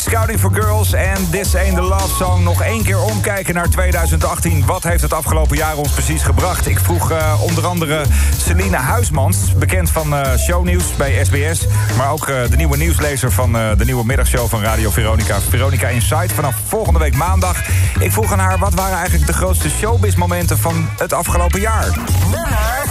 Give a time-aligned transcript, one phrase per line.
[0.00, 2.42] Scouting for Girls en This Ain't the Love Song.
[2.42, 4.66] Nog één keer omkijken naar 2018.
[4.66, 6.66] Wat heeft het afgelopen jaar ons precies gebracht?
[6.66, 8.04] Ik vroeg uh, onder andere
[8.36, 11.66] Celine Huismans, bekend van uh, shownieuws bij SBS...
[11.96, 15.40] maar ook uh, de nieuwe nieuwslezer van de nieuwe middagshow van Radio Veronica...
[15.40, 17.56] Veronica Insight, vanaf volgende week maandag.
[17.98, 21.88] Ik vroeg aan haar, wat waren eigenlijk de grootste showbiz-momenten van het afgelopen jaar?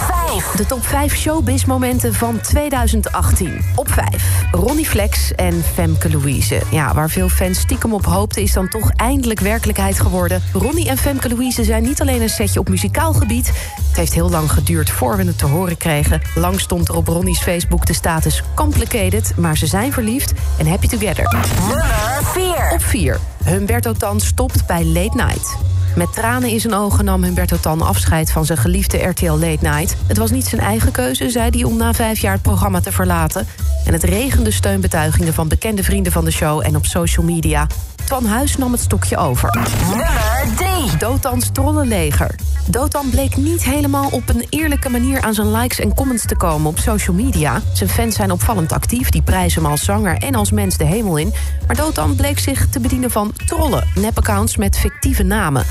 [0.08, 0.50] Nummer 5.
[0.56, 3.60] De top 5 showbiz-momenten van 2018.
[3.76, 4.42] Op 5.
[4.50, 6.62] Ronnie Flex en Femke Louise.
[6.70, 8.42] Ja, waar veel fans stiekem op hoopten...
[8.42, 10.42] is dan toch eindelijk werkelijkheid geworden.
[10.52, 13.46] Ronnie en Femke Louise zijn niet alleen een setje op muzikaal gebied...
[13.88, 16.20] het heeft heel lang geduurd voor we het te horen kregen.
[16.34, 19.32] Lang stond er op Ronnie's Facebook de status complicated...
[19.36, 21.36] maar ze zijn verliefd en happy together.
[21.68, 22.70] Nummer 4.
[22.72, 23.18] Op 4.
[23.44, 25.73] Humberto Tan stopt bij Late Night.
[25.96, 29.96] Met tranen in zijn ogen nam Humberto Tan afscheid van zijn geliefde RTL Late Night.
[30.06, 32.92] Het was niet zijn eigen keuze, zei hij, om na vijf jaar het programma te
[32.92, 33.46] verlaten.
[33.84, 37.66] En het regende steunbetuigingen van bekende vrienden van de show en op social media.
[38.04, 39.68] Twan Huis nam het stokje over.
[39.88, 40.96] Nummer 3.
[40.98, 42.34] Dotans trollenleger.
[42.66, 46.70] Dotan bleek niet helemaal op een eerlijke manier aan zijn likes en comments te komen
[46.70, 47.62] op social media.
[47.72, 51.16] Zijn fans zijn opvallend actief, die prijzen hem als zanger en als mens de hemel
[51.16, 51.32] in.
[51.66, 55.64] Maar Dotan bleek zich te bedienen van trollen, nepaccounts met fictieve namen.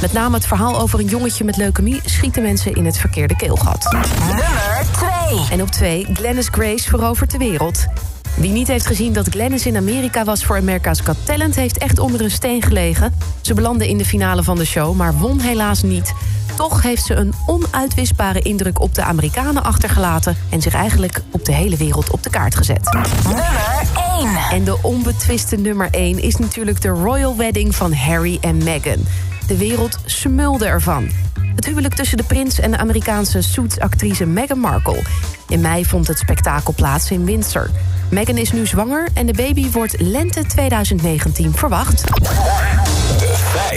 [0.00, 2.00] Met name het verhaal over een jongetje met leukemie...
[2.04, 3.92] schieten mensen in het verkeerde keelgat.
[3.92, 5.46] Nummer 2.
[5.50, 7.86] En op 2, Glennis Grace verovert de wereld.
[8.36, 11.54] Wie niet heeft gezien dat Glennis in Amerika was voor America's Got Talent...
[11.54, 13.14] heeft echt onder een steen gelegen.
[13.40, 16.12] Ze belandde in de finale van de show, maar won helaas niet.
[16.58, 20.36] Toch heeft ze een onuitwisbare indruk op de Amerikanen achtergelaten...
[20.48, 22.92] en zich eigenlijk op de hele wereld op de kaart gezet.
[23.24, 23.86] Nummer
[24.18, 24.36] 1.
[24.50, 29.06] En de onbetwiste nummer 1 is natuurlijk de royal wedding van Harry en Meghan.
[29.46, 31.10] De wereld smulde ervan.
[31.54, 35.02] Het huwelijk tussen de prins en de Amerikaanse Suits-actrice Meghan Markle.
[35.48, 37.70] In mei vond het spektakel plaats in Windsor.
[38.10, 42.04] Meghan is nu zwanger en de baby wordt lente 2019 verwacht.
[43.18, 43.68] De 5.